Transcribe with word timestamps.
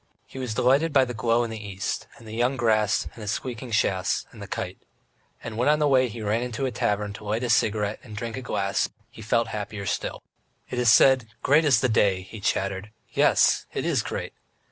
He 0.25 0.39
was 0.39 0.55
delighted 0.55 0.93
by 0.93 1.05
the 1.05 1.13
glow 1.13 1.43
in 1.43 1.51
the 1.51 1.63
east, 1.63 2.07
and 2.17 2.27
the 2.27 2.33
young 2.33 2.57
grass, 2.57 3.05
and 3.13 3.21
his 3.21 3.29
squeaking 3.29 3.69
chaise, 3.69 4.25
and 4.31 4.41
the 4.41 4.47
kite.... 4.47 4.79
And 5.43 5.57
when 5.57 5.69
on 5.69 5.77
the 5.77 5.87
way, 5.87 6.07
he 6.07 6.23
ran 6.23 6.41
into 6.41 6.65
a 6.65 6.71
tavern 6.71 7.13
to 7.13 7.23
light 7.23 7.43
his 7.43 7.53
cigarette 7.53 7.99
and 8.01 8.17
drank 8.17 8.35
a 8.35 8.41
glass, 8.41 8.89
he 9.11 9.21
felt 9.21 9.49
happier 9.49 9.85
still. 9.85 10.23
"It 10.71 10.79
is 10.79 10.91
said, 10.91 11.27
'Great 11.43 11.65
is 11.65 11.81
the 11.81 11.87
day,'" 11.87 12.23
he 12.23 12.39
chattered. 12.39 12.89
"Yes, 13.13 13.67
it 13.75 13.85
is 13.85 14.01
great! 14.01 14.33